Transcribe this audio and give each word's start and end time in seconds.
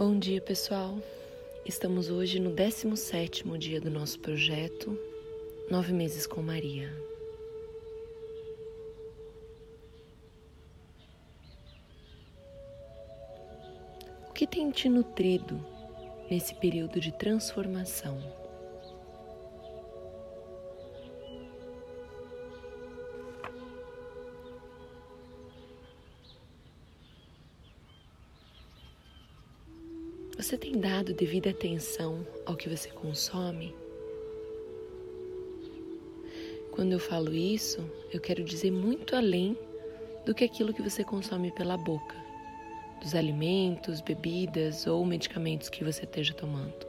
Bom 0.00 0.18
dia, 0.18 0.40
pessoal. 0.40 0.96
Estamos 1.62 2.08
hoje 2.08 2.40
no 2.40 2.52
17º 2.52 3.58
dia 3.58 3.78
do 3.78 3.90
nosso 3.90 4.18
projeto 4.18 4.98
Nove 5.70 5.92
Meses 5.92 6.26
com 6.26 6.40
Maria. 6.40 6.90
O 14.26 14.32
que 14.32 14.46
tem 14.46 14.70
te 14.70 14.88
nutrido 14.88 15.62
nesse 16.30 16.54
período 16.54 16.98
de 16.98 17.12
transformação? 17.12 18.39
Você 30.40 30.56
tem 30.56 30.72
dado 30.72 31.12
devida 31.12 31.50
atenção 31.50 32.26
ao 32.46 32.56
que 32.56 32.66
você 32.66 32.88
consome? 32.88 33.76
Quando 36.70 36.92
eu 36.92 36.98
falo 36.98 37.34
isso, 37.34 37.84
eu 38.10 38.18
quero 38.18 38.42
dizer 38.42 38.70
muito 38.70 39.14
além 39.14 39.54
do 40.24 40.34
que 40.34 40.42
aquilo 40.42 40.72
que 40.72 40.80
você 40.80 41.04
consome 41.04 41.52
pela 41.52 41.76
boca, 41.76 42.16
dos 43.02 43.14
alimentos, 43.14 44.00
bebidas 44.00 44.86
ou 44.86 45.04
medicamentos 45.04 45.68
que 45.68 45.84
você 45.84 46.04
esteja 46.04 46.32
tomando. 46.32 46.86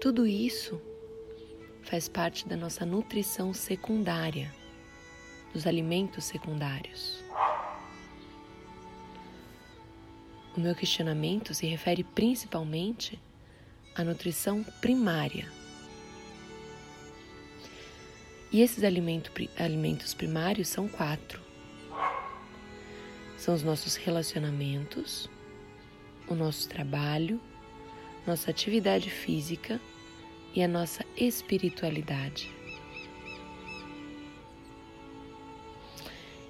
Tudo 0.00 0.26
isso 0.26 0.80
faz 1.82 2.08
parte 2.08 2.48
da 2.48 2.56
nossa 2.56 2.86
nutrição 2.86 3.52
secundária, 3.52 4.50
dos 5.52 5.66
alimentos 5.66 6.24
secundários. 6.24 7.22
O 10.56 10.60
meu 10.60 10.74
questionamento 10.74 11.54
se 11.54 11.64
refere 11.64 12.02
principalmente 12.02 13.20
à 13.94 14.02
nutrição 14.02 14.64
primária. 14.80 15.48
E 18.50 18.60
esses 18.60 18.82
alimentos 18.82 20.12
primários 20.12 20.66
são 20.66 20.88
quatro: 20.88 21.40
são 23.38 23.54
os 23.54 23.62
nossos 23.62 23.94
relacionamentos, 23.94 25.30
o 26.26 26.34
nosso 26.34 26.68
trabalho, 26.68 27.40
nossa 28.26 28.50
atividade 28.50 29.08
física 29.08 29.80
e 30.52 30.64
a 30.64 30.68
nossa 30.68 31.06
espiritualidade. 31.16 32.52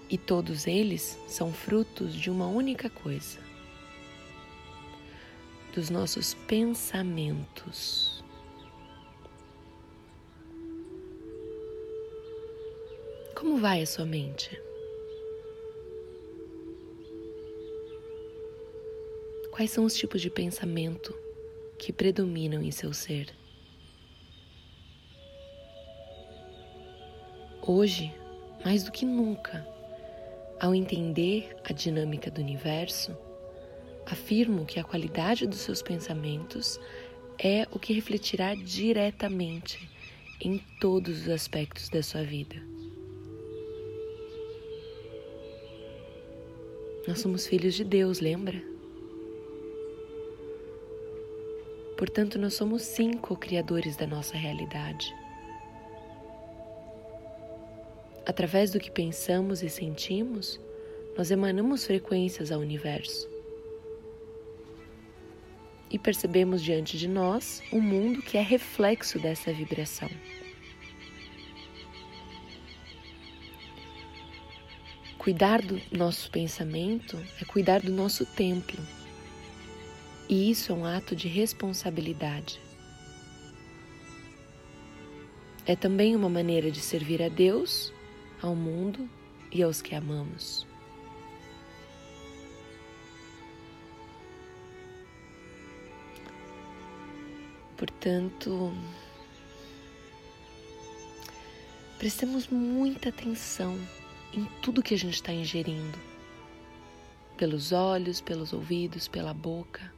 E 0.08 0.16
todos 0.16 0.66
eles 0.66 1.18
são 1.28 1.52
frutos 1.52 2.14
de 2.14 2.30
uma 2.30 2.46
única 2.46 2.88
coisa 2.88 3.49
dos 5.74 5.90
nossos 5.90 6.34
pensamentos. 6.46 8.24
Como 13.34 13.58
vai 13.58 13.82
a 13.82 13.86
sua 13.86 14.04
mente? 14.04 14.60
Quais 19.50 19.70
são 19.70 19.84
os 19.84 19.94
tipos 19.94 20.20
de 20.20 20.30
pensamento 20.30 21.14
que 21.78 21.92
predominam 21.92 22.62
em 22.62 22.70
seu 22.70 22.92
ser? 22.92 23.34
Hoje, 27.62 28.12
mais 28.64 28.82
do 28.84 28.90
que 28.90 29.04
nunca, 29.04 29.66
ao 30.60 30.74
entender 30.74 31.56
a 31.64 31.72
dinâmica 31.72 32.30
do 32.30 32.40
universo, 32.40 33.16
Afirmo 34.06 34.64
que 34.64 34.80
a 34.80 34.84
qualidade 34.84 35.46
dos 35.46 35.60
seus 35.60 35.82
pensamentos 35.82 36.80
é 37.38 37.66
o 37.70 37.78
que 37.78 37.92
refletirá 37.92 38.54
diretamente 38.54 39.88
em 40.40 40.58
todos 40.80 41.22
os 41.22 41.28
aspectos 41.28 41.88
da 41.88 42.02
sua 42.02 42.22
vida. 42.22 42.56
Nós 47.06 47.20
somos 47.20 47.46
filhos 47.46 47.74
de 47.74 47.84
Deus, 47.84 48.20
lembra? 48.20 48.62
Portanto, 51.96 52.38
nós 52.38 52.54
somos 52.54 52.82
sim 52.82 53.12
co-criadores 53.12 53.96
da 53.96 54.06
nossa 54.06 54.36
realidade. 54.36 55.14
Através 58.26 58.70
do 58.70 58.80
que 58.80 58.90
pensamos 58.90 59.62
e 59.62 59.68
sentimos, 59.68 60.60
nós 61.16 61.30
emanamos 61.30 61.84
frequências 61.84 62.52
ao 62.52 62.60
universo 62.60 63.39
e 65.90 65.98
percebemos 65.98 66.62
diante 66.62 66.96
de 66.96 67.08
nós 67.08 67.62
um 67.72 67.80
mundo 67.80 68.22
que 68.22 68.38
é 68.38 68.42
reflexo 68.42 69.18
dessa 69.18 69.52
vibração. 69.52 70.08
Cuidar 75.18 75.60
do 75.60 75.78
nosso 75.92 76.30
pensamento 76.30 77.18
é 77.40 77.44
cuidar 77.44 77.82
do 77.82 77.92
nosso 77.92 78.24
templo. 78.24 78.80
E 80.28 80.50
isso 80.50 80.72
é 80.72 80.74
um 80.74 80.86
ato 80.86 81.14
de 81.14 81.28
responsabilidade. 81.28 82.60
É 85.66 85.76
também 85.76 86.16
uma 86.16 86.28
maneira 86.28 86.70
de 86.70 86.80
servir 86.80 87.22
a 87.22 87.28
Deus, 87.28 87.92
ao 88.40 88.54
mundo 88.54 89.10
e 89.52 89.62
aos 89.62 89.82
que 89.82 89.94
amamos. 89.94 90.69
Portanto, 97.80 98.70
prestemos 101.98 102.46
muita 102.46 103.08
atenção 103.08 103.74
em 104.34 104.44
tudo 104.60 104.82
que 104.82 104.92
a 104.92 104.98
gente 104.98 105.14
está 105.14 105.32
ingerindo, 105.32 105.98
pelos 107.38 107.72
olhos, 107.72 108.20
pelos 108.20 108.52
ouvidos, 108.52 109.08
pela 109.08 109.32
boca. 109.32 109.90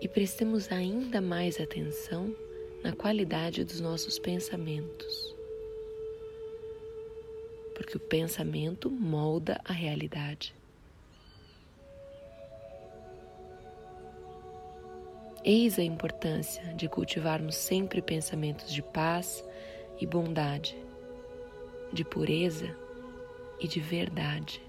E 0.00 0.08
prestemos 0.08 0.72
ainda 0.72 1.20
mais 1.20 1.60
atenção 1.60 2.34
na 2.82 2.92
qualidade 2.92 3.64
dos 3.64 3.78
nossos 3.78 4.18
pensamentos. 4.18 5.36
Porque 7.74 7.98
o 7.98 8.00
pensamento 8.00 8.90
molda 8.90 9.60
a 9.66 9.72
realidade. 9.74 10.61
Eis 15.44 15.76
a 15.76 15.82
importância 15.82 16.62
de 16.74 16.88
cultivarmos 16.88 17.56
sempre 17.56 18.00
pensamentos 18.00 18.72
de 18.72 18.80
paz 18.80 19.44
e 20.00 20.06
bondade, 20.06 20.76
de 21.92 22.04
pureza 22.04 22.76
e 23.58 23.66
de 23.66 23.80
verdade. 23.80 24.62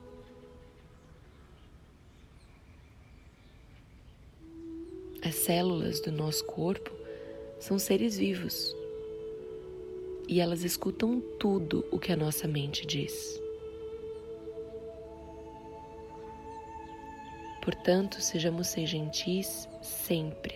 As 5.23 5.35
células 5.35 6.01
do 6.01 6.12
nosso 6.12 6.44
corpo 6.45 6.91
são 7.59 7.78
seres 7.78 8.17
vivos 8.17 8.75
e 10.28 10.41
elas 10.41 10.63
escutam 10.63 11.22
tudo 11.39 11.85
o 11.91 12.00
que 12.00 12.12
a 12.12 12.17
nossa 12.17 12.47
mente 12.47 12.83
diz. 12.88 13.43
Portanto, 17.63 18.19
sejamos 18.19 18.68
ser 18.68 18.85
gentis 18.85 19.69
sempre. 19.81 20.53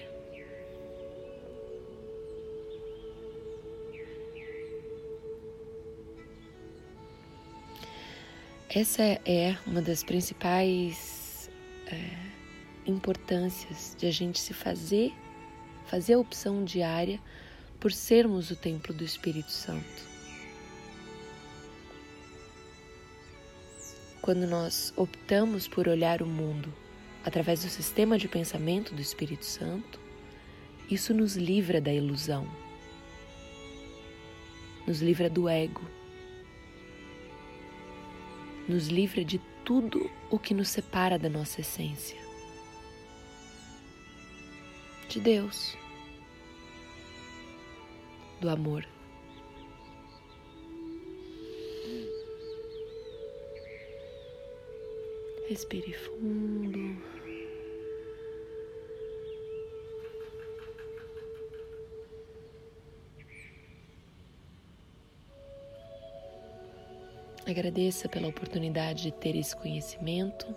Essa 8.70 9.04
é 9.26 9.58
uma 9.66 9.82
das 9.82 10.04
principais 10.04 11.50
é, 11.90 11.96
importâncias 12.86 13.96
de 13.98 14.06
a 14.06 14.12
gente 14.12 14.38
se 14.38 14.54
fazer, 14.54 15.14
fazer 15.86 16.16
a 16.16 16.20
opção 16.20 16.66
diária 16.66 17.22
por 17.80 17.94
sermos 17.94 18.52
o 18.52 18.56
templo 18.58 18.94
do 18.94 19.06
Espírito 19.06 19.52
Santo. 19.52 20.04
Quando 24.22 24.46
nós 24.46 24.92
optamos 24.98 25.70
por 25.70 25.88
olhar 25.88 26.22
o 26.22 26.26
mundo 26.26 26.87
através 27.28 27.62
do 27.62 27.70
sistema 27.70 28.18
de 28.18 28.26
pensamento 28.26 28.96
do 28.96 29.02
Espírito 29.02 29.44
Santo, 29.44 30.00
isso 30.90 31.14
nos 31.14 31.36
livra 31.36 31.82
da 31.82 31.92
ilusão, 31.94 32.50
nos 34.88 35.02
livra 35.02 35.30
do 35.30 35.50
ego, 35.50 35.82
nos 38.66 38.88
livra 38.88 39.26
de 39.26 39.42
tudo 39.66 40.10
o 40.30 40.40
que 40.40 40.54
nos 40.54 40.70
separa 40.70 41.20
da 41.20 41.28
nossa 41.28 41.60
essência, 41.60 42.18
de 45.10 45.20
Deus, 45.20 45.78
do 48.40 48.50
amor. 48.50 48.88
Respire 55.50 55.92
fundo. 55.94 57.17
Agradeça 67.48 68.10
pela 68.10 68.28
oportunidade 68.28 69.04
de 69.04 69.12
ter 69.14 69.34
esse 69.34 69.56
conhecimento 69.56 70.54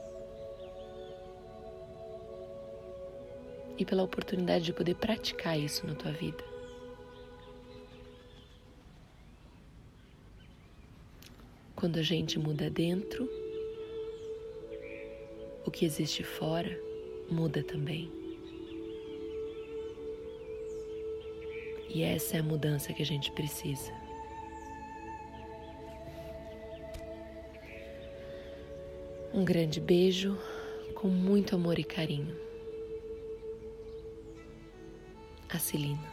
e 3.78 3.84
pela 3.84 4.02
oportunidade 4.02 4.64
de 4.64 4.72
poder 4.72 4.96
praticar 4.96 5.56
isso 5.56 5.86
na 5.86 5.94
tua 5.94 6.10
vida. 6.10 6.42
Quando 11.76 12.00
a 12.00 12.02
gente 12.02 12.40
muda 12.40 12.68
dentro, 12.68 13.30
o 15.64 15.70
que 15.70 15.84
existe 15.84 16.24
fora 16.24 16.76
muda 17.30 17.62
também. 17.62 18.10
E 21.88 22.02
essa 22.02 22.36
é 22.36 22.40
a 22.40 22.42
mudança 22.42 22.92
que 22.92 23.00
a 23.00 23.06
gente 23.06 23.30
precisa. 23.30 24.09
Um 29.32 29.44
grande 29.44 29.80
beijo 29.80 30.36
com 30.94 31.06
muito 31.06 31.54
amor 31.54 31.78
e 31.78 31.84
carinho. 31.84 32.36
A 35.48 35.58
Celina. 35.58 36.09